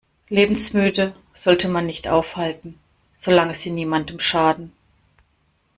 [0.29, 2.79] Lebensmüde sollte man nicht aufhalten,
[3.13, 4.71] solange sie niemandem schaden.